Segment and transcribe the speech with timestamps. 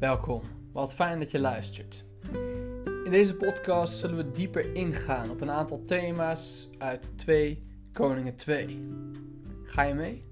[0.00, 0.42] Welkom,
[0.72, 2.04] wat fijn dat je luistert.
[3.04, 7.58] In deze podcast zullen we dieper ingaan op een aantal thema's uit 2
[7.92, 8.88] Koningen 2.
[9.62, 10.24] Ga je mee?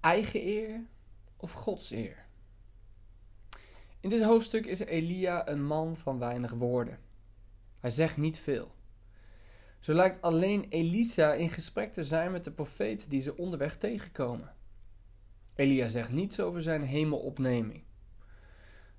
[0.00, 0.86] Eigen eer
[1.36, 2.26] of Gods eer?
[4.00, 6.98] In dit hoofdstuk is Elia een man van weinig woorden.
[7.78, 8.74] Hij zegt niet veel.
[9.82, 14.54] Zo lijkt alleen Elisa in gesprek te zijn met de profeet die ze onderweg tegenkomen.
[15.54, 17.84] Elia zegt niets over zijn hemelopneming.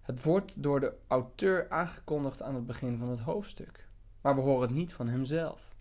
[0.01, 3.87] Het wordt door de auteur aangekondigd aan het begin van het hoofdstuk,
[4.21, 5.75] maar we horen het niet van hemzelf.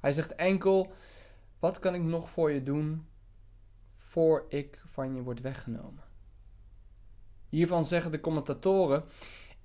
[0.00, 0.92] Hij zegt enkel:
[1.58, 3.06] Wat kan ik nog voor je doen
[3.96, 6.04] voor ik van je word weggenomen?
[7.48, 9.04] Hiervan zeggen de commentatoren: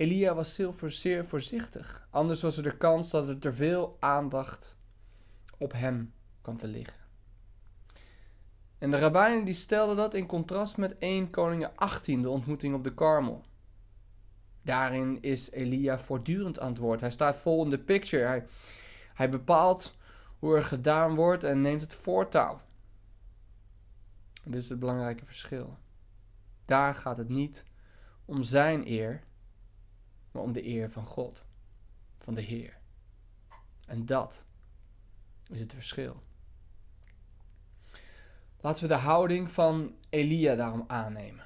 [0.01, 2.07] Elia was zeer voorzichtig.
[2.09, 4.77] Anders was er de kans dat er te veel aandacht
[5.57, 6.99] op hem kwam te liggen.
[8.77, 12.83] En de rabbijnen die stelden dat in contrast met 1 Koningen 18, de ontmoeting op
[12.83, 13.43] de Karmel.
[14.61, 17.01] Daarin is Elia voortdurend aan woord.
[17.01, 18.25] Hij staat vol in de picture.
[18.25, 18.45] Hij,
[19.13, 19.97] hij bepaalt
[20.39, 22.61] hoe er gedaan wordt en neemt het voortouw.
[24.43, 25.77] dit is het belangrijke verschil.
[26.65, 27.65] Daar gaat het niet
[28.25, 29.23] om zijn eer,
[30.31, 31.45] maar om de eer van God,
[32.17, 32.77] van de Heer.
[33.85, 34.45] En dat
[35.47, 36.21] is het verschil.
[38.59, 41.45] Laten we de houding van Elia daarom aannemen.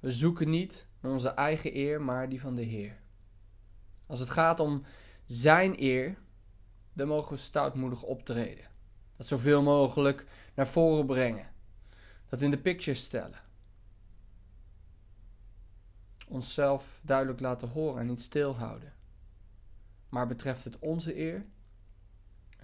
[0.00, 2.98] We zoeken niet naar onze eigen eer, maar die van de Heer.
[4.06, 4.82] Als het gaat om
[5.26, 6.18] zijn eer,
[6.92, 8.64] dan mogen we stoutmoedig optreden.
[9.16, 11.50] Dat zoveel mogelijk naar voren brengen.
[12.28, 13.44] Dat in de picture stellen
[16.36, 18.92] onszelf duidelijk laten horen en niet stilhouden.
[20.08, 21.44] Maar betreft het onze eer,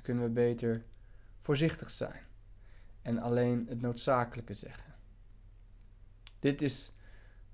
[0.02, 0.84] kunnen we beter
[1.40, 2.22] voorzichtig zijn
[3.02, 4.94] en alleen het noodzakelijke zeggen.
[6.38, 6.92] Dit is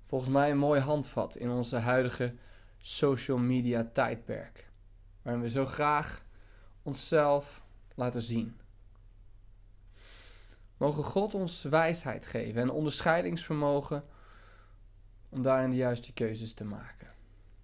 [0.05, 2.35] volgens mij een mooi handvat in onze huidige
[2.77, 4.69] social media tijdperk,
[5.21, 6.25] waarin we zo graag
[6.83, 7.63] onszelf
[7.95, 8.59] laten zien.
[10.77, 14.03] Mogen God ons wijsheid geven en onderscheidingsvermogen
[15.29, 17.07] om daarin de juiste keuzes te maken.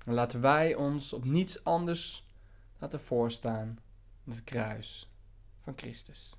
[0.06, 2.28] En laten wij ons op niets anders
[2.78, 3.80] laten voorstaan
[4.24, 5.12] dan het kruis
[5.62, 6.36] van Christus.